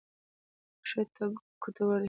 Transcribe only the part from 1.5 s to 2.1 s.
ګټور دی